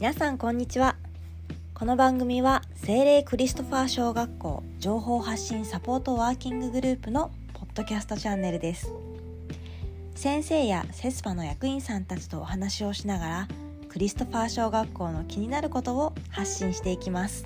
[0.00, 0.94] 皆さんこんにちは。
[1.74, 8.92] この番組は精霊クリストファー小学校情報発信サポートワーキンググループのポッドキャストチャンネルです。
[10.14, 13.48] 先生やセスパの役員さんたちとお話をしながら
[13.88, 17.44] クリストファー小学校の気になることを発信していきます。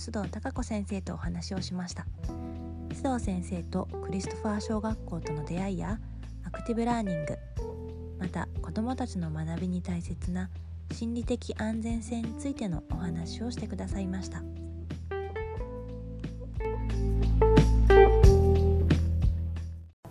[0.00, 2.06] 須藤孝子先生とお話をしました
[2.88, 5.98] 須藤先生とクリストファー小学校との出会いや
[6.42, 7.36] アクティブラーニング
[8.18, 10.48] また子どもたちの学びに大切な
[10.90, 14.42] 心理的安全性についてのお話をしてくださいました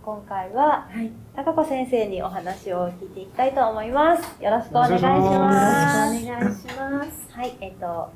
[0.00, 7.20] 今回ははい、高子先生にお話を聞いていきたいと思いますよろしくお願いしよろしくおます願いします。
[7.32, 8.10] はいえっ、と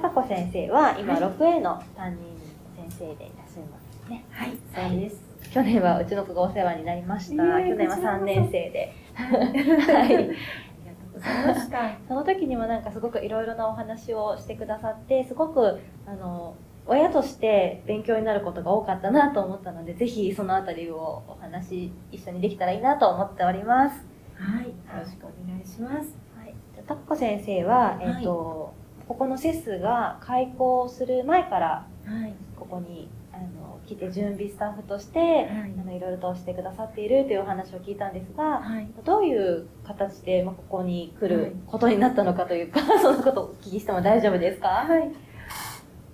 [0.00, 1.22] 高子先生は今はい。
[1.22, 2.34] 6A の担任
[2.76, 4.24] 先生でいらっしゃいますね。
[4.30, 4.58] はい、
[4.90, 5.22] そうです。
[5.52, 8.24] 去年はうちの子がお世話になりました、いえいえ去年はこちらこそ。
[8.24, 11.98] 3年生ではい。
[12.08, 16.56] その時にもなんかすごくいろいろなお話をしてくださってすごくあの
[16.86, 24.04] 親として勉強になることが多かったなと思ったのでぜひそのあたりをお話一緒にできたらいいなと思っております。
[24.34, 26.18] はい、よろしくお願いします。
[26.36, 28.74] はい、じゃあタッコ先生は、えっ、と、
[29.08, 35.46] ここのセスが開校する前からはい、ここにあの来て準備スタッフとして、はい。
[35.80, 41.32] あのいろいろとしてくださっているというお話を聞いたんですが、はい、どういう形で、まあ、ここに来はい。
[41.32, 44.68] ることになったのかというか、 そんなことをお聞きしても大丈夫ですか？
[44.68, 45.10] はい。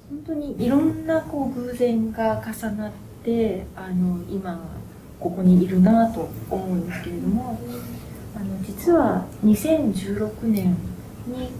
[0.08, 2.92] 本当にいろんなこう偶然が重なっ
[3.24, 4.58] て、あの今
[5.20, 7.58] ここにいるなと思うんですけれども、
[8.36, 10.76] あの実は2016年
[11.26, 11.50] に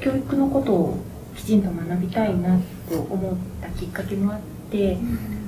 [0.00, 0.98] 教育のことを
[1.36, 2.58] きちんと学びたいな
[2.88, 4.40] と思ったきっかけもあっ
[4.70, 4.98] て。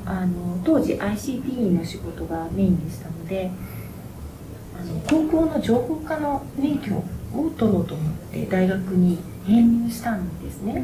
[0.08, 3.50] あの当時 ICT の仕事がメインでしたので
[4.74, 7.04] あの高校の情報科の免許を
[7.58, 10.82] 取ろうと思って大学に編入したんですね。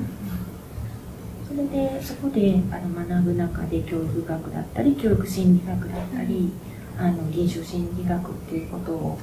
[1.49, 6.53] それでそこであの学ぶ中で教育学だったり教育心理学だったり
[6.99, 9.19] あの臨床心理学っていうことを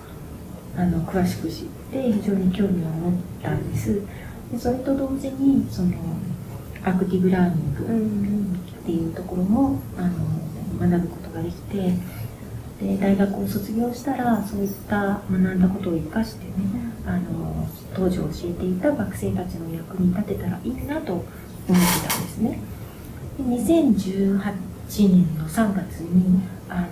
[0.75, 3.13] あの詳しく知って非常に興味を持っ
[3.43, 4.01] たんです。
[4.51, 5.91] でそれと同時にその
[6.83, 11.93] アクティブラーニング、っていうところもあの学ぶことができて
[12.81, 16.51] で大学を卒業したらそういった学んだことを生かしてね
[17.05, 21.25] あの当時教えていた学生たちの役に立てたらいいなと思っ
[21.67, 22.59] てたんですね。
[23.37, 24.41] で2018
[24.97, 26.87] 年の3月にあの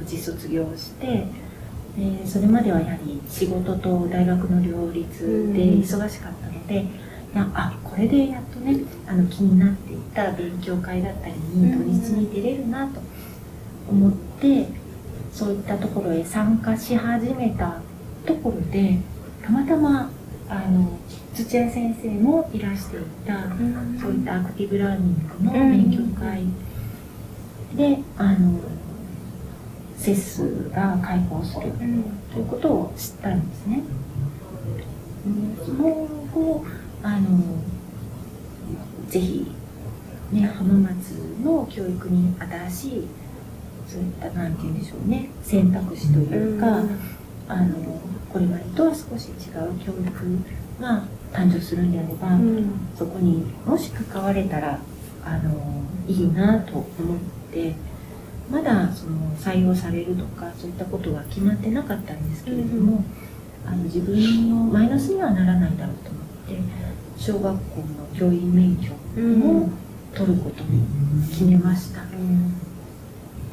[0.00, 1.26] 無事卒業して
[1.96, 6.86] でそれまではやはり仕事と大学の両立で忙しかったので、い
[7.34, 13.00] やあこれでやっとねあの気になっていた勉強会だったりに土日に出れるなと
[13.90, 14.68] 思って
[15.32, 17.80] そういったところへ参加し始めた
[18.26, 18.98] ところで
[19.42, 20.10] たまたま
[20.48, 20.98] あの
[21.34, 23.48] 土屋先生もいらしていた
[24.00, 26.44] そういったアクティブラーニングの勉強会
[27.74, 28.60] であの
[30.02, 31.70] セスが開講する
[32.32, 33.84] ということを知ったんですね。
[35.24, 36.64] でその後
[37.04, 37.38] あの
[39.08, 39.46] ぜひ、
[40.32, 41.12] ね、浜松
[41.44, 43.08] の教育に新しい
[43.86, 46.82] そういったなんて言うんでしょうね選択肢というか、
[47.46, 48.00] あの
[48.32, 52.38] これまでとは少し違う教育が誕生するんであれば、
[52.98, 54.80] そこにもし関われたら
[55.24, 56.86] あのいいなと思っ
[57.52, 57.74] て
[58.50, 63.04] まだその採用されるとかそういったことは決まってなかったんですけれども、
[63.66, 66.58] あの自分のマイナスにはならないだろうと思って
[67.16, 69.70] 小学校の教員免許も
[70.14, 70.82] 取ることに
[71.30, 72.02] 決めました。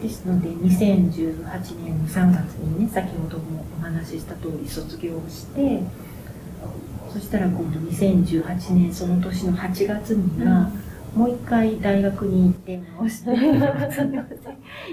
[0.02, 5.82] ですので2018年の3月にね先ほどもお話しした通り卒業して
[7.12, 10.72] そしたら今度2018年その年の8月には、
[11.16, 14.14] もう一回大学に電話をして すみません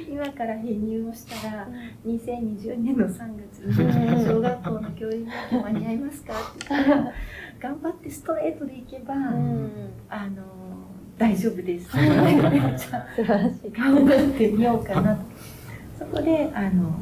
[0.08, 1.68] 今から編入をしたら
[2.06, 7.12] 2020年の3月に小学校の教員免許間に合いますかって言ったら
[7.60, 10.42] 頑張ってストレートでいけば、あの
[11.18, 11.88] 大丈夫です。
[11.96, 12.78] じゃあ
[13.16, 13.72] 素晴らしい。
[13.72, 15.22] 頑張ってみようかなと。
[15.98, 16.92] そこであの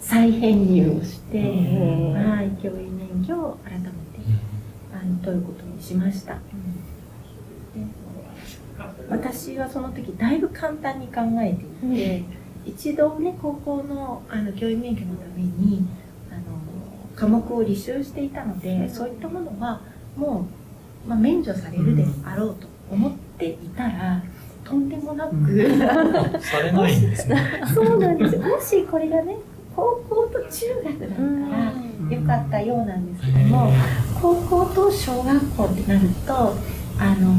[0.00, 3.90] 再編入をして、はい、教員免許を改めて
[4.92, 6.38] あの取ることにしました。
[9.10, 12.24] で私はその時だいぶ簡単に考えていて、
[12.64, 15.86] 一度ね高校のあの教員免許のために
[16.30, 16.42] あの
[17.16, 19.80] 科目を履修していたので、そういったものは
[20.16, 20.46] も
[21.06, 24.22] うまあ、免除されるであろうと思っていたら、
[24.64, 25.34] とんでもなく、
[26.40, 27.62] されないんですね。
[27.72, 28.34] そうなんです。
[28.34, 29.36] よもしこれがね
[29.74, 33.72] 高校と中学だったらよかったようなんですけども
[34.20, 37.34] 高校と小学校ってなるとあの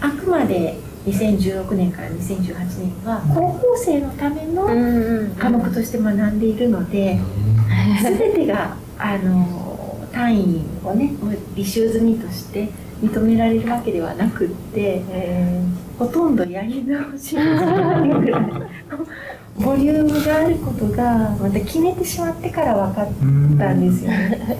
[0.00, 4.66] あくまで2016年から2018年は高校生のための
[5.38, 7.18] 科目として学んでいるので
[8.02, 11.12] 全てがあの単位をね
[11.54, 12.68] 履修済みとして
[13.02, 15.02] 認められるわけではなくって
[15.98, 18.42] ほとんどやり直しがないぐらい
[19.56, 23.06] ボリュームがあることがまた決めてしまってから分かっ
[23.58, 24.58] たんですよね。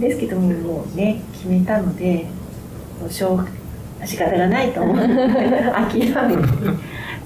[0.00, 2.26] ですけどももうね決めたので
[3.08, 3.59] しょう
[4.04, 6.42] 仕方がないと思って 諦めて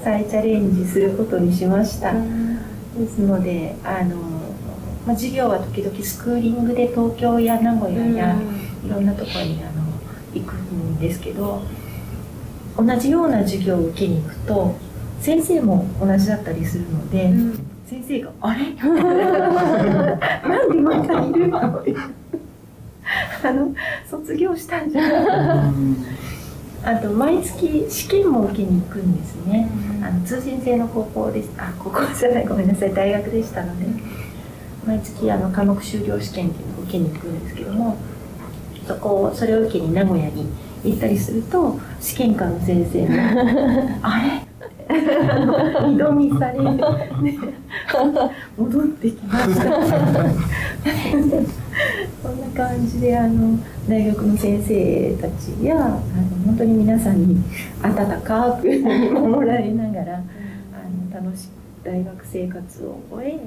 [0.02, 2.12] 再チャレンジすることにしました。
[2.12, 4.16] ですのであの、
[5.06, 8.36] まあ、授業は時々スクーリングで東京や名古屋や
[8.86, 9.82] いろんなところにあの
[10.32, 11.62] 行くんですけど
[12.76, 14.74] 同じような授業を受けに行くと
[15.20, 17.52] 先生も同じだったりするので、うん、
[17.86, 18.60] 先生が「あれ？
[20.48, 21.58] なんでまたいるの?
[23.44, 23.74] 」あの
[24.08, 25.72] 卒業したんじゃない？
[26.84, 29.68] あと毎月試験も受けに行くんですね、
[30.02, 33.86] あの通信制の高校ですあ 高校じゃないごめんなさい大学でしたので
[34.86, 37.96] 毎月あの科目修了試験っていうのを受けに行くんですけども
[38.86, 40.46] そこそれを受けに名古屋に
[40.84, 43.14] 行ったりすると試験官の先生が
[44.02, 44.43] 「あれ？
[44.94, 47.38] 二度見され、ね、
[48.56, 49.64] 戻ってきました。
[52.22, 53.58] そんな感じであの
[53.88, 55.98] 大学の先生たちやあの
[56.46, 57.42] 本当に皆さんに
[57.82, 60.20] 温かく守られながらあ
[61.18, 61.50] の楽しく
[61.84, 63.40] 大学生活を終え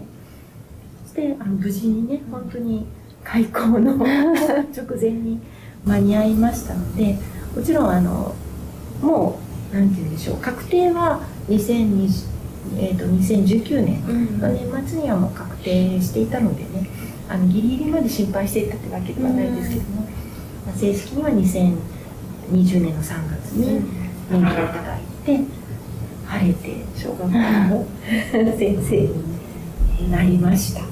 [1.05, 2.85] そしてあの無事にね本当に
[3.23, 4.05] 開校の直
[4.99, 5.39] 前に
[5.85, 7.17] 間に合いましたので
[7.55, 8.35] もちろんあの
[9.01, 9.39] も
[9.71, 12.27] う何て言うんでしょう確定は2020、
[12.77, 16.89] えーと、2019年の年末にはもう確定していたのでね
[17.29, 20.01] あのギリギリまで心配していたってわけではないですけども、
[20.65, 23.81] まあ、正式には2020年の3月に
[24.29, 25.39] 免許をいただいて
[26.25, 27.85] 晴れて小学校の
[28.57, 29.01] 先生
[30.01, 30.81] になりました。
[30.81, 30.85] そ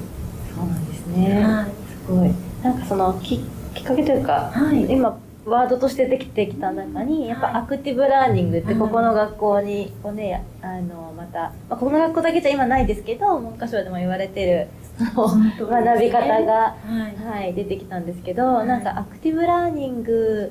[0.62, 1.66] うなんですね、はい、
[2.06, 2.30] すごい。
[2.62, 3.38] なんかそのき
[3.74, 5.16] きっかけというか、はい、今
[5.46, 14.68] ワードとしてできてきた中にやっぱアクティブラーニングってここの学校にこうねあのまた、まあ、この学校だけじゃ今ないですけど文科省でも言われてる
[15.14, 20.50] 学び方が、はい、出てきたんですけど、なんかアクティブラーニング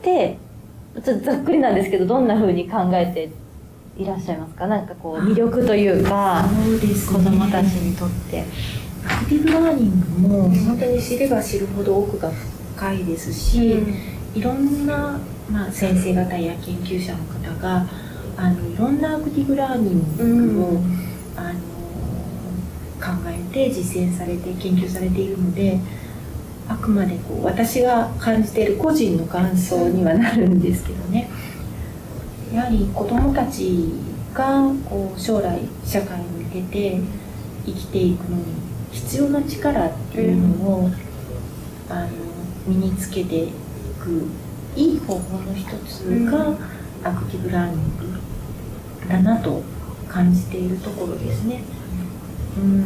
[0.00, 0.38] って
[1.04, 3.30] ちょっとざっくりなんですけどどんなふうに考えて
[4.00, 4.66] いらっしゃいますか？
[4.68, 8.44] なんかこう魅力というかそうです、ね、子どもたちにとって。
[9.04, 12.51] アクティブラーニングも本当に知れば知るほど奥が深
[12.92, 15.18] いですし、うん、いろんな、
[15.50, 17.86] まあ、先生方や研究者の方が
[18.36, 20.78] あのいろんなアクティブラーニングを、うん、
[21.36, 21.60] あの
[23.00, 25.78] 考えて実践されて研究されているので
[26.68, 31.28] あくまでこう私が感じている個人の感想にはなるんですけどね。
[32.54, 33.90] やはり子どもたち
[34.34, 37.00] がこう将来社会に向けて
[37.64, 38.44] 生きていくのに
[38.92, 40.90] 必要な力っていうのを、
[41.88, 42.08] あの
[42.66, 43.52] 身につけてい
[44.00, 44.26] く
[44.76, 46.56] いい方法の一つが
[47.04, 49.62] アクティブラーニングだなと
[50.08, 51.62] 感じているところですね。
[52.56, 52.80] うん。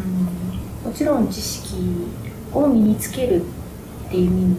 [0.84, 1.76] もちろん知識
[2.52, 3.42] を身につける
[4.06, 4.56] っていう意味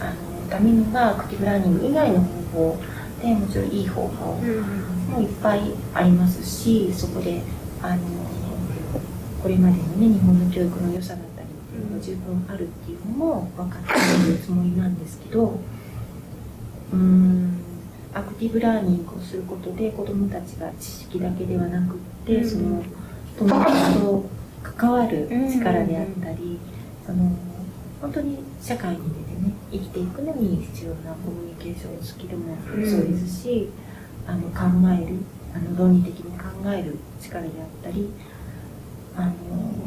[0.00, 2.78] あのためにはアクティブラーニング以外の方法
[3.20, 4.32] でもちろんいい方法
[5.10, 5.60] もいっぱい
[5.92, 7.42] ありますしそこで
[7.82, 8.02] あの
[9.42, 11.27] これまでのね日本の教育の良さのが
[12.00, 15.58] 十分あるっていうのも分かっているつもりなんですけど
[16.92, 17.58] うん
[18.14, 22.82] アクティブラーニングをすることで子どもたちが知識だけではなくって、その
[23.38, 24.24] 友達と
[24.62, 26.58] 関わる力であったり、
[27.04, 27.30] その
[28.00, 33.68] 本当に社会に出てね生きていくのに必要なコミュニケーションスキルもそうですし、
[34.26, 34.66] あの考
[35.00, 35.18] える
[35.54, 38.08] あの論理的に考える力であったり
[39.18, 39.32] あの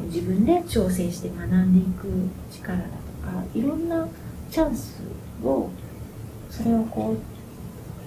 [0.08, 2.08] 自分で調整して学んでいく
[2.52, 4.06] 力だとかいろんな
[4.52, 5.02] チャンス
[5.42, 5.70] を
[6.50, 7.16] それをこ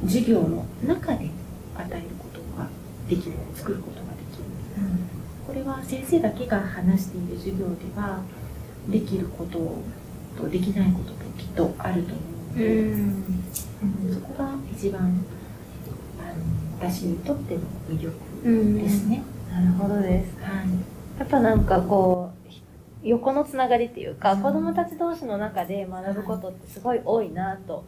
[0.03, 1.31] う授業の中で
[1.75, 2.69] 与えることが
[3.09, 4.45] できる作ることができる、
[4.77, 8.23] うん、これは先生だけが話している授業では
[8.91, 9.79] できること
[10.37, 13.25] とできないことときっとあると思うので、うん、
[14.07, 18.15] うん、そこが一番あの私にとっての魅力
[18.79, 19.23] ですね。
[19.51, 20.37] なるほどです。
[20.43, 22.31] はいやっぱなんかこ
[23.03, 27.85] う、横のつながりっていうか、子供たち同士の中で学ぶことってすごい多いなと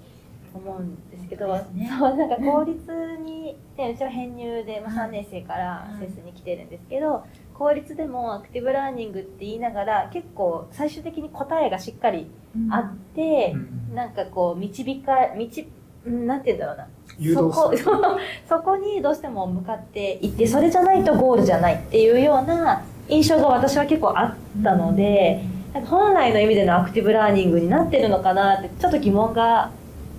[0.55, 1.97] 思うんですけど、そうですね。
[1.99, 12.31] そうなんか公立に、ね、うちは編入で、まあ、3年生からはいセスに来てるんですけど、公立でもアクティブラーニングって言いながら結構最終的に答えがしっかり
[12.71, 13.95] あって、うん。
[13.95, 15.69] なんかこう導か導
[16.05, 16.89] うんなんて言うんだろうな。
[17.19, 17.75] 誘導そこ。
[18.47, 29.71] そこにどうしても向かっていってそれじゃないとゴールじゃないっていうような印象が私は結構あったので、なんか本来の意味でのアクティブラーニングになってるのかなってちょっと疑問が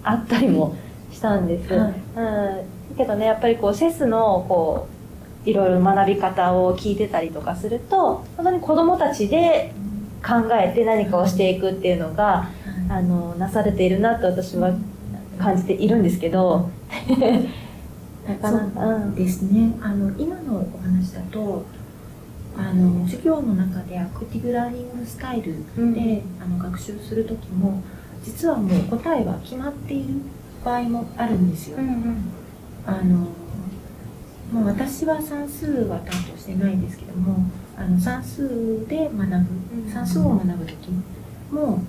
[0.04, 0.76] あったりも
[1.12, 1.74] したんです。
[1.74, 1.92] はい。
[1.92, 2.64] うん、だ
[2.98, 4.88] けどねやっぱりこうセスのこ
[5.46, 9.74] ういろいろ学び方を聞いてたりとかすると本当に子どもたちで
[10.26, 12.50] 考えて何かをしていくっていうのが
[12.90, 14.74] あのなされているなと私は
[15.40, 16.70] 感じているんですけど。
[18.28, 19.16] なかなか、うん。
[19.16, 19.74] ですね。
[19.82, 21.66] あの今のお話だと
[22.58, 26.24] あの授業の中でアクティブラーニングスタイルで、うん。
[26.42, 27.84] あの学習する時も
[28.24, 30.16] 実はもう答えは決まっている
[30.66, 31.78] 場合もあるんですよ。
[32.86, 33.28] あの
[34.52, 37.38] まあ、私は算数は担当してないんですけども
[37.78, 40.90] あの算数で学ぶ算数を学ぶ時
[41.52, 41.84] も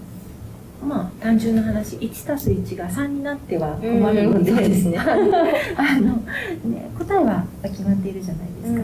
[0.84, 4.56] まあ単純な話1たす1が3になっては困るので、うん。
[4.56, 4.98] そうですね。
[4.98, 6.16] あの
[6.64, 8.80] ね答えは決まっているじゃないですか、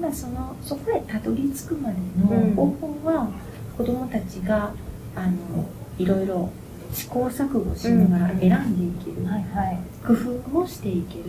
[0.00, 3.28] ただそのそこへたどり着くまでの方法は、
[3.76, 4.72] 子どもたちが
[5.16, 6.50] あのいろいろ
[6.92, 9.78] 試行錯誤しながら選んでいける、はいはい。
[10.06, 11.24] 工夫もしていける。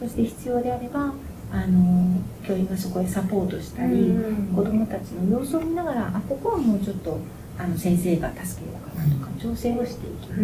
[0.00, 1.12] そして必要であれば
[1.52, 4.12] あの教員がそこへサポートしたり、
[4.54, 7.18] 子どもたちの様子を見ながらあここはもうちょっと
[7.58, 10.36] あの先生が助けようかなとか調整をしていける、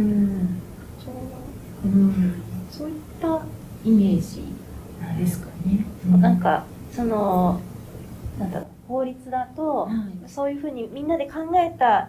[1.03, 3.43] そううん、そういった
[3.85, 4.43] イメージ
[5.19, 5.85] ですかね。
[6.19, 6.65] なんか
[6.95, 7.61] その
[8.39, 10.29] なんだろう法律だとはい。
[10.29, 12.09] そういうふうにみんなで考えた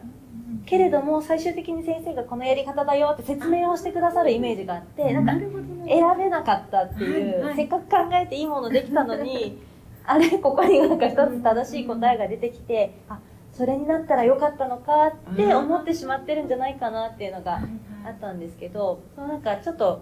[0.66, 9.60] けれども最終的に先生がこのやり方だよって説明をしてくださるイメージがあってなんか選べなかったっていう、せっかく考えていいものできたのに
[10.06, 13.20] あれここになんか一つ正しい答えが出てきてあ
[13.52, 17.62] それになったらよかったのかって思ってしまってるんじゃないかなっていうのが
[18.06, 20.00] あったんですけどそうなんかちょっと、まあ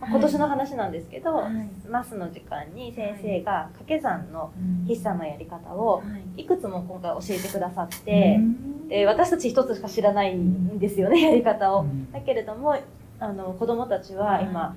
[0.00, 1.68] 今年の話なんですけど、はい。
[1.88, 4.86] マスの時間に先生が掛け算のうん。
[4.86, 6.02] 筆算のやり方をは
[6.36, 6.42] い。
[6.42, 8.40] いくつも今回教えてくださって、
[8.88, 11.84] で私たち一つしか知らないんですよねやり方を。
[12.12, 12.76] だけれども
[13.18, 14.76] あの子供たちは今、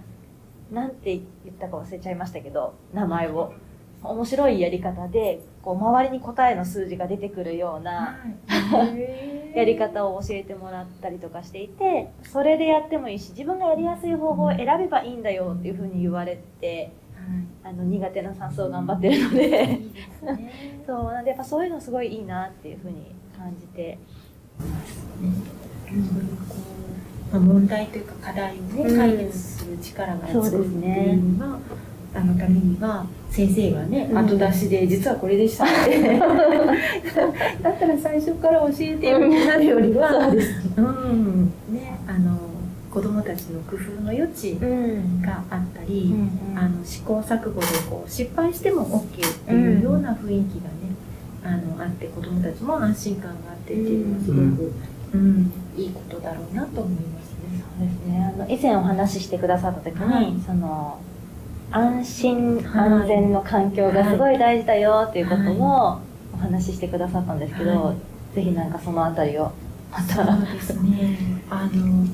[0.72, 3.54] なんて言ったか忘れちゃいましたけど名前を。
[4.04, 9.52] 面白いやり方でこう周りに答えの数字が出てくるようなはい。
[9.58, 16.92] やり方を教えてもらったりとかしていてそれでやってもいいし自分がやりやすい方法を選べばいいんだよっていうふうに言われて
[17.64, 19.44] あの苦手な算数を頑張ってるので。
[19.46, 20.52] いいですね。
[20.86, 23.98] そうなんでやっぱそういうのすごいいいなっていうふうに感じて。
[24.60, 24.66] そ
[25.24, 25.34] ういう
[26.48, 26.56] こ
[27.32, 28.98] う、まあ、問題というか課題をね、うん。
[28.98, 31.60] 解決する力がつそうですくってねいうのは、
[32.14, 34.18] あのためには先生がね、うん。
[34.18, 35.64] 後出しで実はこれでした。
[35.66, 36.20] って
[37.62, 40.32] だったら最初から教えてよってなるよりは、
[40.76, 41.46] そうん。
[41.70, 42.38] ねあの
[42.92, 45.22] 子供たちの工夫の余地うん。
[45.22, 46.14] があったり、
[46.56, 50.72] あの試行錯誤でこう失敗しても OK っていうような雰囲気がね、
[51.44, 54.74] あのあって子どもたちも安心感があってっていうのはすごく、
[55.14, 57.64] うんいいことだろうなと思いますね。
[57.80, 58.34] そうですね。
[58.36, 60.34] あの以前お話ししてくださった時に、はい。
[60.46, 61.00] その
[61.72, 66.02] 安心はい安全の環境がすごい大事だよっていうことも
[66.34, 67.94] お話ししてくださったんですけど、は
[68.36, 69.52] ぜひなんかそのあたりを
[69.92, 71.18] まそうたですね。
[71.50, 72.06] あの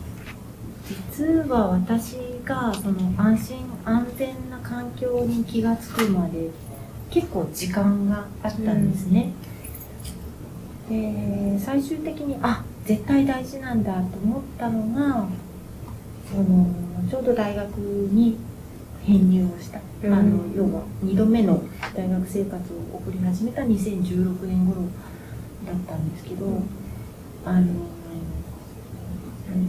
[0.88, 6.50] 実は私がその安心安全な環境に気がつくまで
[7.10, 9.34] 結構時間があったんですね。
[10.90, 15.28] で最終的にあ絶対大事なんだと思ったのが
[16.32, 16.68] その
[17.10, 18.38] ちょうど大学に
[19.08, 20.14] 編入をした、うん。
[20.14, 21.64] あの要は2度目の
[21.96, 24.82] 大学生活を送り始めた2016年頃
[25.66, 26.62] だったんですけど、
[27.46, 27.68] あのうん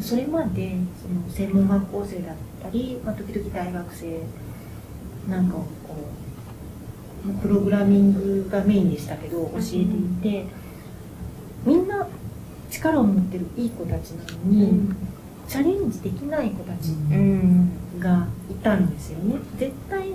[0.03, 4.23] それまでその専門学校生だったり、まあ、時々大学生
[5.29, 5.69] なんかをこ
[7.27, 9.85] うプログラミングがメインでしたけど教えてい
[10.23, 10.47] て、
[11.65, 12.09] みんな
[12.71, 14.91] 力を持ってるいい子たちなのに、
[15.49, 17.71] チャレンジできない子たちうん。
[17.99, 19.37] がいたんですよね。
[19.59, 20.13] 絶対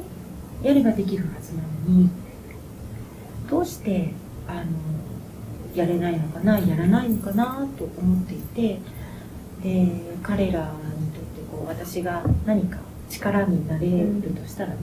[0.62, 1.70] やればできるはずなの
[2.02, 2.10] に
[3.50, 4.14] どうして
[4.48, 4.62] あの
[5.76, 8.80] やれないのかなやらないのかなと思っていて
[9.62, 9.88] で
[10.22, 12.78] 彼らにとってこう私が何か
[13.10, 14.78] 力になれるとしたらね、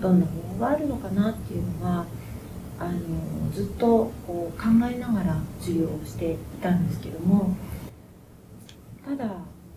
[0.00, 2.04] どんな方法があるのかなっていうのは
[2.78, 7.56] あのずっとこう考えながら授業をしていたんですけども
[9.04, 9.36] ただ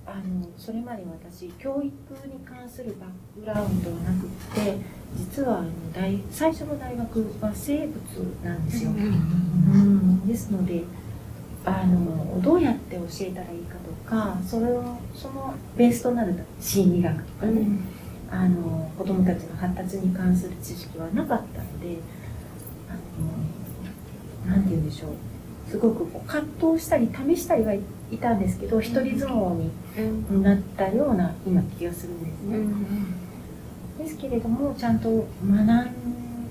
[0.09, 4.77] ああのそれまで私教育に関するバックグラウンドはなくって
[5.15, 7.95] 実はあの大最初の大学は生物
[8.43, 8.91] なんですよ。
[8.91, 10.83] うん、ですので
[11.65, 17.67] あのどうやって教えたらいいかとかそれをそのベースとなる心理学とかね、
[18.31, 21.97] あの子どもたちの発達に関する知識はなかったので
[22.87, 22.93] あ
[24.49, 25.28] のなんて言うんでしょう
[25.69, 27.81] すごくこう葛藤したり試したりはい
[28.17, 32.59] たんですけど一人相撲になったような今気がするんですね。
[33.99, 35.89] ですけれどもちゃんと学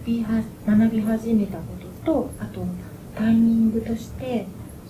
[0.05, 1.63] びは学び始めたこ
[2.05, 2.65] ととあと
[3.17, 4.47] タイミングとして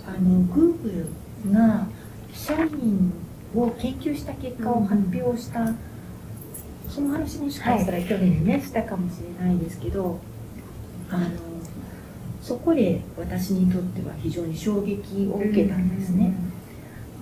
[0.06, 1.06] あの Google
[1.52, 1.86] が
[2.32, 3.12] 社員
[3.54, 5.72] を研究した結果を発表した、
[6.88, 10.20] その話もしかしたら去年ね、したかもしれないですけど
[11.10, 11.26] あの
[12.48, 16.32] そこで私にとっては非常に衝撃を受けたんですね。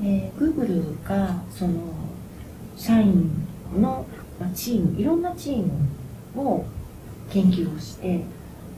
[0.01, 1.75] で Google がその
[2.77, 3.29] 社員
[3.77, 4.07] の
[4.39, 5.65] まあチームいろんなチー
[6.37, 6.65] ムを
[7.29, 8.21] 研究をして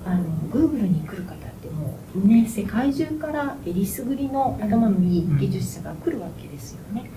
[0.07, 7.11] あの Google に来る方ってもうね世界中からえりすぐりの頭のいい技術者が来るわけですよね。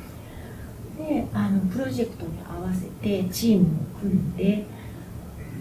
[0.97, 4.65] であのプロジェクトに合わせてチームを組んで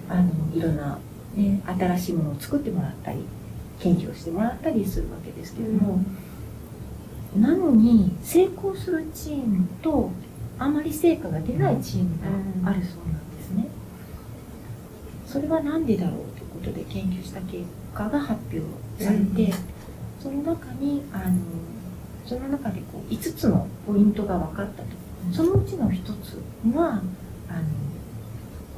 [0.08, 0.98] あのいろんな、
[1.36, 3.24] ね、新しいものを作ってもらったり
[3.80, 6.04] 研究をしてもらったりするわけですけども、
[7.36, 10.10] なのに成功するチームと
[10.58, 12.10] あまり成果が出ないチーム
[12.62, 13.66] があるそうなんですね。
[15.26, 18.60] それは何でだろうということで研究した結果が発表
[19.02, 19.52] されて、
[20.20, 21.38] その中にあの
[22.26, 24.88] その中でこう5つのポイントが分かったと。
[25.32, 26.42] そのうちの1つ
[26.74, 27.02] は
[27.48, 27.62] あの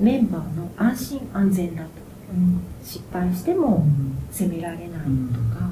[0.00, 1.90] メンバーの安心安全だと、
[2.82, 3.84] 失敗しても
[4.30, 4.96] 責められないと
[5.54, 5.70] か、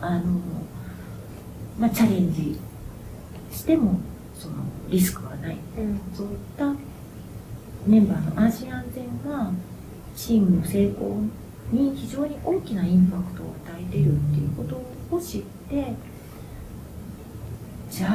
[0.00, 0.40] あの
[1.78, 2.58] まあ、チャレンジ
[3.50, 4.00] しても
[4.34, 4.56] その
[4.88, 5.56] リスクはない、
[6.14, 6.74] そういった
[7.86, 9.50] メンバーの安心安全が
[10.16, 11.22] チームの成功
[11.70, 14.76] に非常に大きなインパクトを与えているっていうこと
[15.14, 15.94] を知って
[17.90, 18.10] じゃあ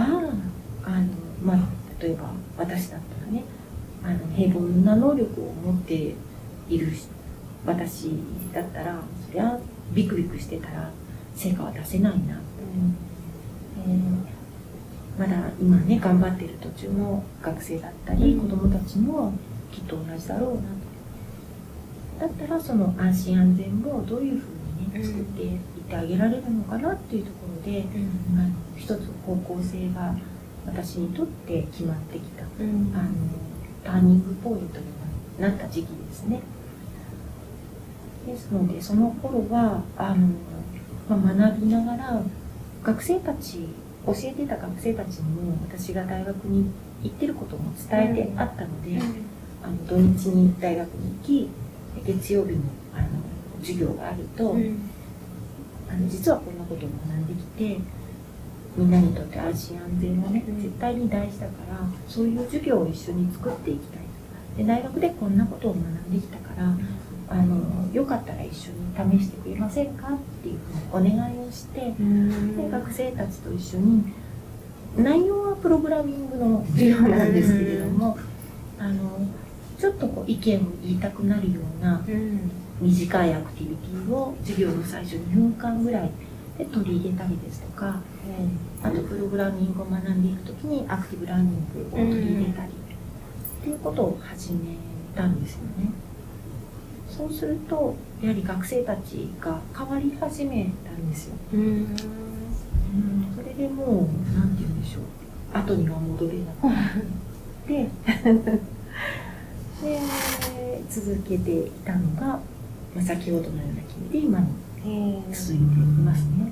[0.84, 1.08] あの、
[1.44, 1.58] まあ、
[2.02, 3.44] 例えば私だったらね
[4.04, 6.16] あの平凡な能力を持って
[6.70, 6.92] いる
[7.66, 8.12] 私
[8.54, 9.60] だったらそりゃ
[9.94, 10.90] ビクビクしてたら
[11.36, 12.40] 成果は出せないな、
[13.86, 14.42] えー
[15.20, 19.34] まだ今ね頑張っている途中の学生だったり、子どもたちも
[19.72, 20.62] きっと同じだろうな
[22.26, 24.48] とだったらその安心安全をどういうふう
[24.80, 30.16] にね作っていってあげられるのかなっていうところで、あの一つ方向性が
[30.66, 32.50] 私にとって決まってきた、あの
[33.84, 34.86] ターニングポイントに
[35.40, 36.42] なった時期ですね。
[38.26, 40.28] ですのでその頃はあの、
[41.10, 42.22] まあ、学びながら
[42.84, 43.68] 学生たち
[44.06, 46.72] 教えてた学生たちにも私が大学に
[47.04, 49.00] 行ってることも伝えてあったので、
[49.64, 51.50] あの土日に大学に行き
[52.06, 52.64] 月曜日も
[52.96, 53.08] あの
[53.60, 54.56] 授業があると、
[55.90, 57.44] あの実はこんなことを学んでき
[57.78, 57.80] て
[58.76, 64.02] みんなにとって安心安全はね、絶対に大事だからそういう授業を一緒に作っていきたい
[64.58, 66.74] で大学でこんなことを学んできたから
[67.32, 70.60] あのよかったら一緒に試してくれませんかっていう
[70.92, 74.04] ふうにお願いをして、で学生たちと一緒に
[74.98, 78.18] 内容はプログラミングの授業なんですけれども、
[78.78, 79.26] あの
[79.80, 82.04] ちょっとこう意見を言いたくなるような
[82.82, 86.12] 短いアクティビティを授業の最初2分間ぐらい
[86.58, 88.02] で取り入れたりですとか、
[88.84, 94.76] あとプログラミングを学んでいく時にアクティブラーニングを取り入れたり、っていうことを始め
[95.16, 95.92] たんですよね。
[97.22, 101.36] そうするとやはり学生たちが変わり始めたんですよ。
[101.54, 101.96] うん
[103.36, 105.04] それでもう何て言うんでしょう
[105.54, 106.68] 後には戻れなく
[107.68, 107.90] て
[109.84, 110.00] で
[110.90, 112.42] 続けていたのが、ま
[112.98, 114.40] あ、先ほどのような決めで今
[114.84, 115.68] に続いてい
[116.04, 116.52] ますね。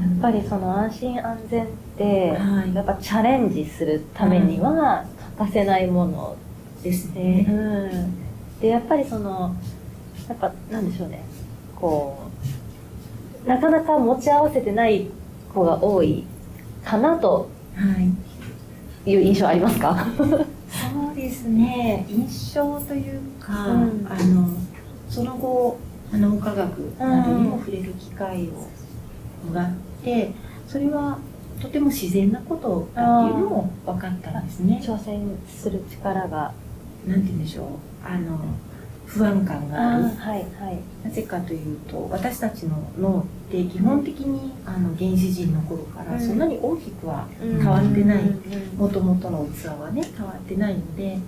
[0.00, 5.04] やっぱりその安心安全って、はいやっぱチャレンジするためには
[5.36, 6.36] 欠かせないもの
[6.82, 7.46] ですで、ね。
[7.48, 9.54] うん、でやっぱりその
[10.32, 11.22] やっぱなんでしょうね。
[11.76, 12.18] こ
[13.44, 15.08] うなかなか持ち合わせてない
[15.52, 16.24] 子が多い
[16.84, 19.10] かなとはい。
[19.10, 20.06] いう印象ありますか？
[20.16, 22.06] そうですね。
[22.08, 24.06] 印象というか、うん。
[24.08, 24.48] あの
[25.10, 25.78] その後
[26.12, 28.52] あの脳科学などにも触れる機会を
[29.48, 30.30] もらって
[30.68, 31.18] それは
[31.60, 34.80] とても自然なことだっていうのも分かったんですね。
[34.82, 36.54] 挑戦する力が。
[37.04, 37.66] なんて言うんでしょう。
[38.04, 38.38] あの
[39.14, 40.04] 不安感がある。
[40.04, 40.12] はい
[40.58, 40.78] はい。
[41.04, 48.22] なぜかというと私たちの脳って基本的にあの原始人の頃からそんなに大きくは変わってない
[48.76, 51.18] もともとの器はね変わってないので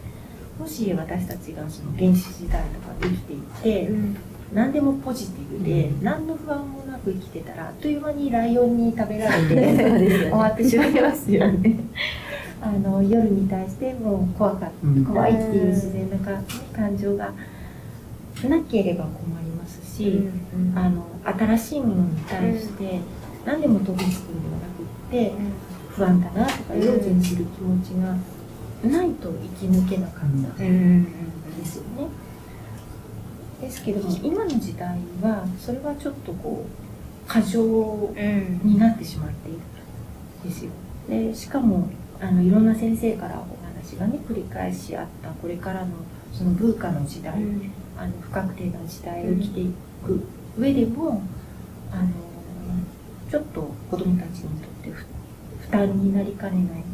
[0.58, 3.90] もし私たちがその原始時代とかで生きていて
[4.54, 9.98] 何でもポジティブで何の不安もなく生きてたらあっという間にライオンに食べられて
[10.30, 11.76] 終わってしまいますよね。
[12.62, 16.40] あの夜に対してもう怖かった怖いっていう自然なか
[16.72, 17.30] 感情が
[18.48, 20.28] なければ困りますし、
[20.74, 23.00] あの新しいものに対して
[23.44, 25.32] 何でも飛びつくんではなくって
[25.90, 28.16] 不安だなとか用心する気持ちが
[28.88, 32.08] ないと生き抜けなかったですよね。
[33.60, 38.12] ですけども今の時代はそれはちょっとこう過剰
[38.62, 40.70] になってしまっているんですよ。
[41.08, 41.88] でしかも
[42.20, 45.92] あのいろんな先生からお話がね繰り返しあったこれからの
[46.32, 47.34] その文化の時代、
[47.96, 49.72] あの不確定な時代を生きてい
[50.04, 50.26] く
[50.58, 51.22] 上でも
[51.92, 52.08] あの
[53.30, 56.84] ちょっと子どもたちにとって負担になりかねない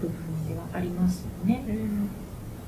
[0.00, 1.64] 部分ではありますよね。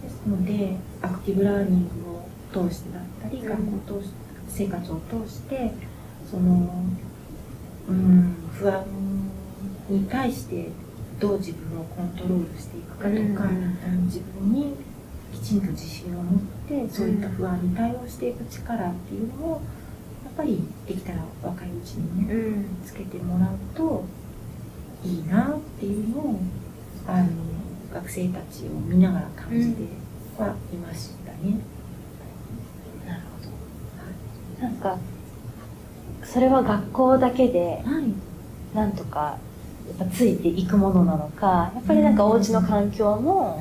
[0.03, 4.11] ですのでアクティブラーニングを通してだったり、学校を通し
[4.49, 5.73] 生活を通して
[6.31, 6.85] その
[7.89, 8.85] うん不安
[9.89, 10.69] に対して
[11.19, 13.51] どう自分をコントロールしていくかとか、
[14.05, 14.75] 自分に
[15.33, 19.51] きちんと自信を持ってそういった不安に対応していく力っていうのを
[20.25, 24.05] やっぱりできたら若いうちにね、つけてもらうと
[25.05, 26.41] いいなっていうのを
[27.07, 27.29] あの
[27.93, 29.83] 学生たちを見ながら感じて
[30.39, 31.59] はいましたね。
[33.07, 33.21] なる
[34.59, 34.67] ほど。
[34.67, 34.99] なんか
[36.25, 38.77] それは学校だけではい。
[38.77, 39.37] なんとか
[39.99, 43.61] やっぱついていくものなのかやっぱりなんかお家の環境もは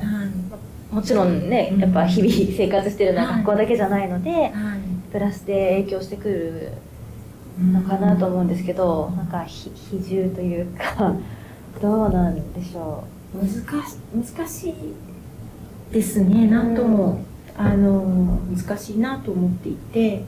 [0.92, 4.52] もちろんねやっぱ日々生活してるのは学校だけじゃないのではい。
[5.10, 6.72] プラスで影響してくる
[7.70, 11.14] のかなと思うんですけどなんか比比重というか
[11.82, 13.98] どうなんでしょ難し
[14.36, 14.74] 難しい
[15.92, 16.48] ですね。
[16.48, 17.20] 何とも、
[17.54, 20.24] あの難しいなと思っていて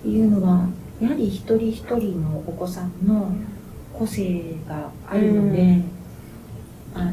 [0.00, 0.66] っていうのは
[1.00, 3.30] やはり一人一人のお子さんの
[3.92, 5.84] 個性があるので、うん。
[6.94, 7.12] あの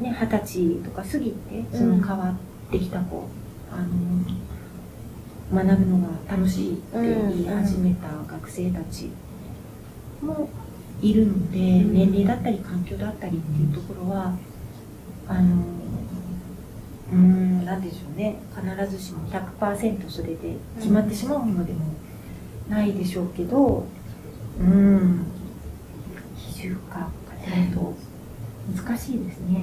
[0.00, 3.28] ね二十歳とか過ぎてその変わってきた子、
[3.70, 3.76] あ
[5.52, 9.10] の学ぶのが楽しいって言い始めた学生たち
[10.20, 10.48] も
[11.00, 11.94] いるので、ん。
[11.94, 14.36] 年齢だったり環境だったりっていうところは
[15.28, 15.62] あの
[17.12, 18.36] うーんなんでしょうね。
[18.54, 21.80] 必ずしも100%それで決まってしまうものでも
[22.68, 23.86] ないでしょうけど
[24.58, 25.26] うん。
[26.36, 27.08] 比重か
[27.40, 27.94] っていうと
[28.74, 29.62] 難しいですね。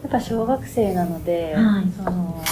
[0.00, 1.84] うやっぱ小学生なので、はい。
[1.96, 2.42] その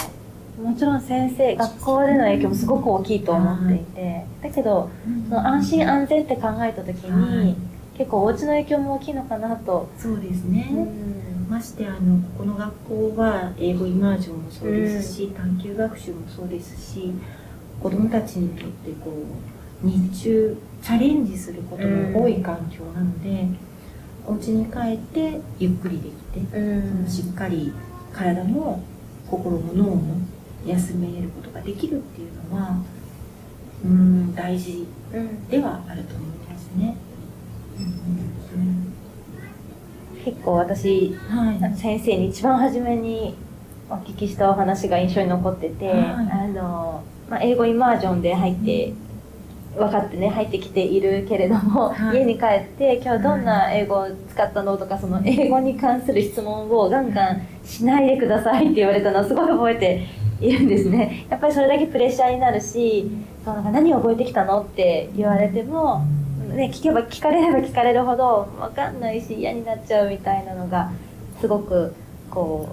[0.61, 4.89] もちろん先生学校での影響もすごく大きいと思っていて、だけど
[5.29, 7.55] その安心安全って考えた時に、はい。
[7.97, 10.75] 結構お家の影響も大きいのかなと、そうですね、う
[11.47, 11.49] ん。
[11.49, 17.11] ましてあのここの学校は英語イマージョンもそうですし、探究学習もそうですし
[17.81, 19.11] 子どもたちにとってこ
[19.83, 23.47] う日中チャレンジすることの多い環境なので、
[24.27, 27.07] お家に帰ってゆっくりできて、うん。
[27.07, 27.73] しっかり
[28.13, 28.83] 体も
[29.29, 30.17] 心も脳も
[30.65, 32.77] 休めることができるっていうのは
[33.83, 36.95] うん大事うんではあると思いますね。
[40.23, 41.77] 結構私はい。
[41.77, 43.35] 先生に一番初めに
[43.89, 45.97] お聞きしたお話が印象に残ってて、はい。
[45.99, 48.93] あのまあ、英語イマージョンで入って、
[49.75, 52.17] 分かってね入ってきているけれども、はい。
[52.17, 60.07] 家に帰って今日どんな英語を使ったのとかその英語に関する質問をガンガンしないでくださいって言われたのをすごい覚えて
[60.41, 61.25] いるんですね。
[61.29, 63.09] やっぱりそれだけプレッシャーになるし
[63.45, 66.05] そうなんか何を覚えてきたのって言われても、
[66.53, 70.91] ね、聞けば聞かれれば聞かれるほど分かんないし嫌になっちゃうみたいなのが
[71.39, 71.93] すごく
[72.29, 72.69] こ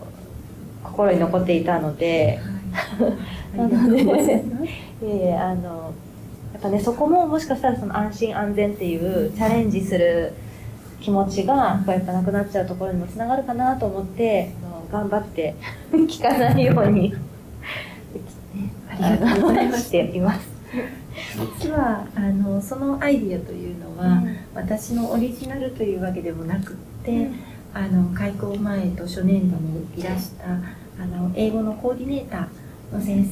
[0.82, 2.40] う心に残っていたので。
[2.70, 4.44] ありがとうござい。
[5.02, 6.07] えいえあのや
[6.58, 10.32] っぱねそこももしかしたらその安心安全っていうチャレンジする
[11.00, 14.52] 気持ちがやっぱなくなっちゃうところにもつながるかなと思って
[14.90, 15.54] 頑張って
[15.92, 17.14] 聞かないように
[18.90, 19.84] ありがとうございます。
[19.86, 20.48] しています。
[21.60, 24.22] 実はあのそのアイディアというのは、
[24.54, 27.28] 私のオリジナルというわけでもなくって、
[27.74, 30.46] あの開校前と初年度にいらした
[31.00, 33.24] あの英語のコーディネーターの先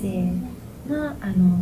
[0.88, 1.58] 生があの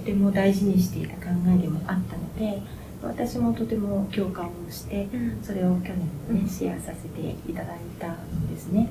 [0.00, 2.62] とても大事にしていた考えでもあったので
[3.02, 5.08] 私もとても共感をして
[5.42, 5.90] それを去
[6.28, 8.88] 年ねシェアさせていただいたんですね。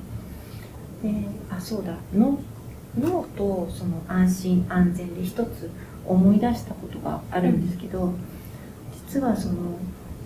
[1.02, 1.12] で
[1.50, 2.38] あそうだの
[2.98, 5.70] 脳とその安心安全で一つ
[6.06, 8.12] 思い出したことがあるんですけど、
[9.06, 9.78] 実はその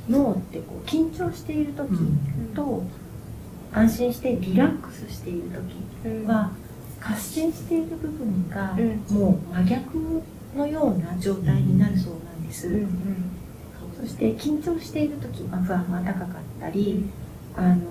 [0.08, 1.90] 脳ってこう緊張している時
[2.54, 2.82] と、
[3.72, 6.52] 安心してリラックスしている時は、
[7.00, 8.74] 活性している部分が
[9.10, 10.22] もう真逆
[10.54, 12.68] のような状態になるそうなんです。
[14.00, 16.28] そして緊張している時は不安が高かっ
[16.60, 17.04] たり、
[17.56, 17.84] あの何て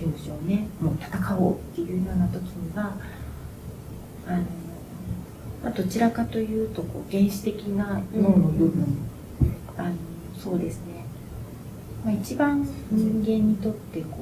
[0.00, 0.68] 言うんでしょうね。
[0.80, 2.96] もう戦おうっていうような時には
[4.26, 4.38] あの、
[5.64, 8.98] まあ、どちらかというとこう原始的な脳の部分、
[9.76, 9.94] あの
[10.38, 11.06] そうですね、
[12.04, 14.18] まあ、一番人間にとってこ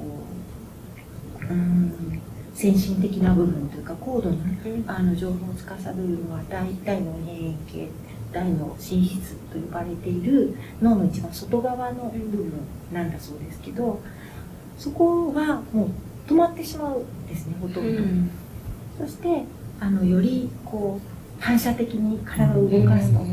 [1.41, 2.21] ううん
[2.65, 4.37] 先進的な部分というか高度な
[4.87, 7.91] あの情報を司るのは大体の変形
[8.33, 12.53] 大の心室と呼ばれている脳の一番外側の部分
[12.91, 14.01] なんだそうですけど
[14.79, 15.91] そこはもう
[16.27, 18.03] 止まってしまうんですねほとんど。
[18.99, 19.45] そして
[19.79, 23.25] あのよりこう反射的に体を動かすとか、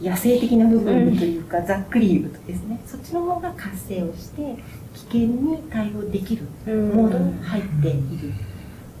[0.00, 2.80] 野生的な部分というか、ざっくり言うとですね。
[2.86, 4.56] そっちの方が活性をして
[4.94, 8.32] 危険に対応できるモードに入っている、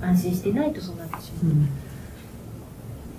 [0.00, 1.54] 安心してないとそうなってしまう、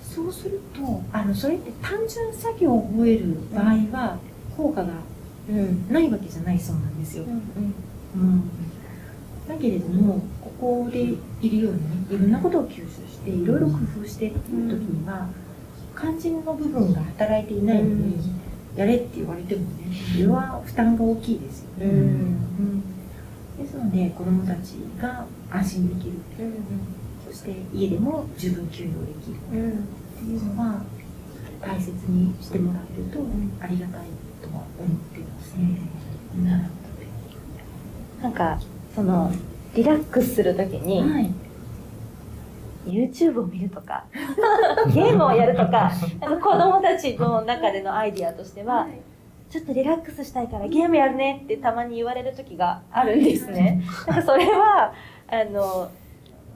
[0.02, 3.64] そうするとあのそれって単純作業を覚える場合
[3.96, 4.18] は
[4.56, 4.92] 効果が
[5.90, 8.50] ないわけじゃないそうなんですよ、うん
[9.48, 15.28] だけれどもここでいるようにねいろんなことを吸収していろいろ工夫してっていう時には
[15.96, 18.16] 肝心の部分が働いていないのに、
[18.76, 22.80] やれって言われてもねそれは負担が大きいですよね、うん、
[23.58, 26.54] ですので子どもたちが安心できる、うん、
[27.30, 29.76] そして家でも十分休養できる、っ
[30.18, 30.82] ていうのは
[31.60, 33.20] 大切にしてもらえると
[33.60, 34.06] ありがたい
[34.40, 35.78] とは思っていますね。
[36.42, 36.70] なるほ
[38.22, 38.32] どなん。
[38.32, 38.58] か
[38.94, 39.30] その
[39.74, 41.30] リラックスするときに、はい
[42.86, 44.04] YouTube を見るとか
[44.92, 48.88] ゲームをやるとか子供たちの中でのアイディアとしては、
[49.50, 53.82] ちょっとリラックスしたいからゲームやるねってたまに言われる時があるんですね。
[54.06, 54.92] だからそれは
[55.28, 55.90] あの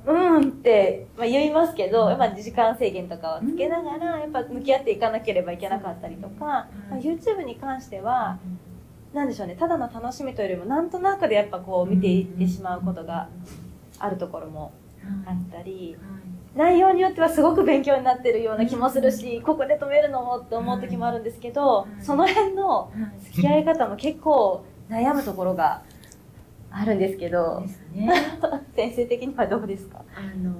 [0.06, 8.38] うんって、まあ、言いますけど、まあ、時間制限とかをつけながらやっぱ向き合っていかなければいけなかったりとか、まあ、YouTube に関しては
[9.12, 13.28] 何でしょうねただの楽しみというよりもなんとなくでやっぱこう見ていってしまうことが
[13.98, 14.72] あるところも
[15.26, 15.96] あったり。
[16.54, 22.90] 内容によってはすごく勉強になってるような気もするし、ここで止めるのもって思う時もあるんですけど、その辺の
[23.24, 25.82] 付き合い方も結構悩むところが
[26.70, 28.10] あるんですけど、ね、
[28.74, 30.02] 先生的にはどうですか？
[30.16, 30.54] あの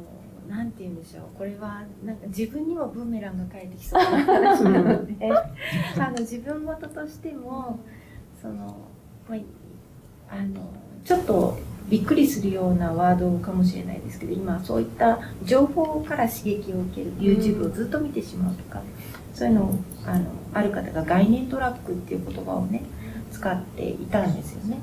[0.55, 1.25] なんて言うんでしょう。
[1.39, 7.79] これはなんか自分にもブーメランが返ってきそうな話なのであの自分事としても
[8.43, 8.55] その、
[9.29, 9.39] まあ、
[10.31, 10.61] あの
[11.05, 11.57] ちょっと
[11.88, 18.83] びっくりするようなワードかもしれないですけど今そういった情報から刺激を受ける YouTube をずっと見てしまうとか、
[19.35, 22.83] そういうのをあのある方が概念トラックっていう言葉をね
[23.31, 24.79] 使っていたんですよね。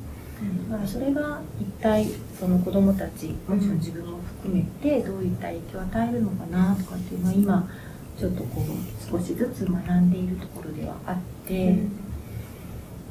[0.70, 2.06] だからそれが一体
[2.38, 7.70] その子どもたちもちろん自分も含めてどういった影響を与えるのかなとかっていうのは今
[8.20, 11.78] ちょっとこう少しずつ学んでいるところではあって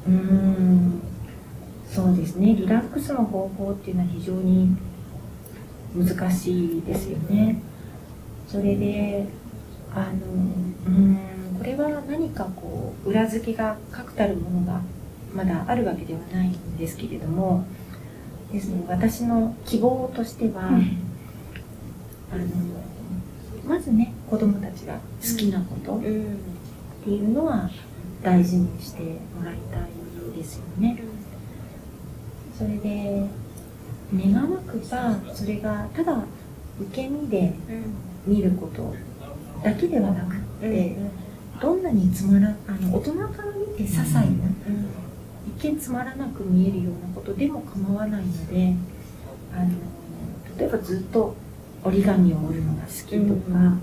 [0.07, 1.01] うん
[1.93, 4.75] そうですねリラックスの方法っていうのは非常に
[5.95, 7.61] 難しいですよね。
[8.47, 9.27] それで
[9.93, 10.11] あの
[10.87, 11.19] うん
[11.59, 14.81] これは何かこう裏付けが確たるものが
[15.35, 17.63] まだあるわけではないんですけれども
[18.51, 20.85] ですね私の希望としては、うん、あの
[23.67, 26.07] まずね子供たちが好きなことって
[27.11, 27.69] いうのは
[28.23, 29.03] 大事にして
[29.37, 31.12] もらいたいですよね。
[32.57, 33.27] それで
[34.13, 36.23] 願わくばそれがただ
[36.79, 37.53] 受け身で
[38.25, 38.93] 見ること
[39.63, 40.95] だけではなくって、
[41.61, 44.25] どんなにつまらあの大人から見て些細な、
[45.57, 48.75] 一見つまらなく見えるようなことでも構わないので
[49.53, 49.69] あの
[50.57, 51.35] 例えばずっと
[51.83, 53.77] 折り紙を折るのが好きとか、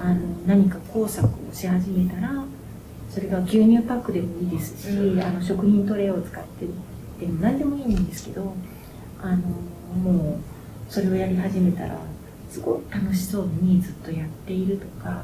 [0.00, 2.32] あの何か工作をし始めたら
[3.10, 6.66] それが牛乳パックでもいいですし、あの食品トレイを使って
[7.20, 8.54] でも何でもいいんですけど
[9.20, 10.38] あのもう
[10.88, 11.98] それをやり始めたら
[12.50, 15.22] すごい楽しそうにずっとやっているとか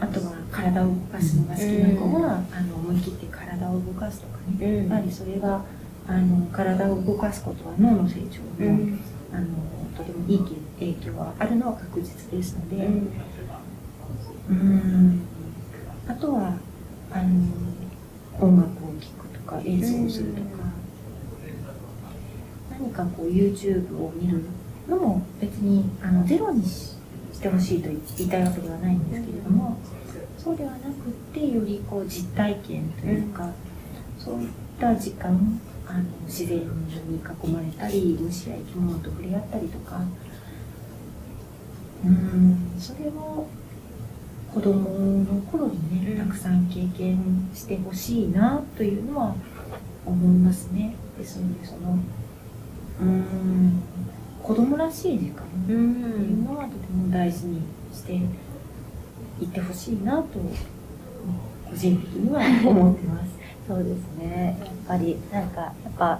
[0.00, 5.62] あとは体を動かすのが好きな子は、あの思い切って体を動かすとかね、やはりそれが
[6.08, 8.96] あの体を動かすことは脳の成長も、
[9.30, 9.46] あの
[9.94, 10.38] とてもいい
[10.78, 12.86] 影響があるのは確実ですので、
[14.48, 15.20] うん。
[16.08, 16.54] あとは
[17.12, 17.28] あの
[18.40, 20.59] 音楽を聴くとか演奏するとか、
[22.80, 24.42] 何かこう YouTube を見る
[24.88, 26.96] のも別にあのゼロにし
[27.40, 29.78] てほしいと言いたいわけではないんですけれども、
[30.38, 30.90] そうではなくっ
[31.34, 33.50] てよりこう実体験というか、
[34.18, 36.64] そういった時間あの自然に
[37.18, 40.00] 囲まれたり虫や生き物と触れ合ったりとか
[42.04, 43.46] うんそれを
[44.52, 49.34] 子供の頃にね、たくさん経験してほしいなというのは
[50.04, 50.96] 思いますね。
[51.18, 51.98] ですのでその
[53.00, 53.82] うん。
[54.42, 60.38] 子供らしい時間っていうのはとても大事にしていってほしいなと
[61.68, 63.30] 個人的には思ってます。
[63.68, 64.56] そうですね。
[64.60, 66.18] やっぱりなんかやっぱ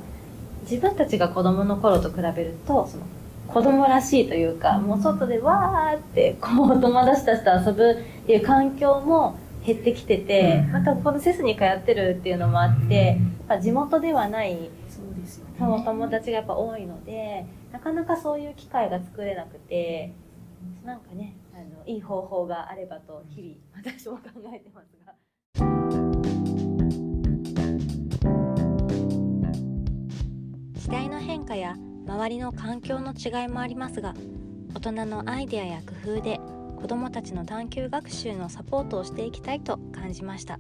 [0.63, 3.03] 自分たちが子供の頃と比べるとその
[3.49, 13.07] 子供らしいというか、もう外でわーってこう友達たちと遊ぶっていう環境も減ってきてて、またこのセスに通ってるっていうのもあって、
[13.49, 14.71] やっぱ地元ではない。
[15.61, 20.15] そう友達がやっぱ多いのでなかなかそういう機会が作れなくて
[20.87, 24.23] なんかねあのいい方法があればと日々私も考
[24.55, 25.13] えてますが。
[30.73, 34.15] 時代の変化や周りの環境の違いもありますが
[34.75, 36.41] 大人のアイデアや工夫で
[36.81, 40.59] 子どもたちの探究学習のサポートをしていきたいと感じました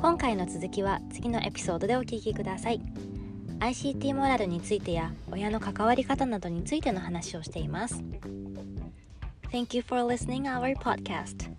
[0.00, 2.80] 今回の続きは次のエピソードでお聞きください
[3.60, 8.02] ICT モラルについてや親の関わり方などについての話をしています
[9.50, 11.50] Thank you for listening our podcast